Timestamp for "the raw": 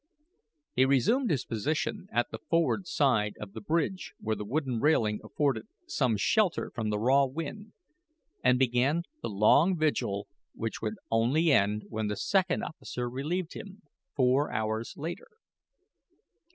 6.89-7.27